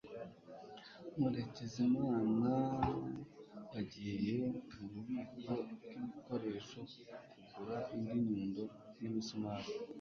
Murekezimana 1.17 2.51
yagiye 3.75 4.35
mububiko 4.75 5.51
bwibikoresho 5.71 6.79
kugura 7.35 7.77
indi 7.95 8.13
nyundo 8.25 8.63
n 8.99 9.01
imisumari 9.09 9.67